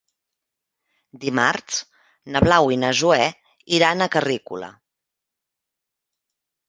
Dimarts 1.25 1.81
na 2.35 2.41
Blau 2.45 2.71
i 2.77 2.79
na 2.85 2.91
Zoè 3.01 3.29
iran 3.79 4.01
a 4.01 4.09
Carrícola. 4.17 4.71